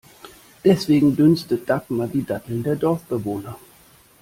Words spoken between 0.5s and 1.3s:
Deswegen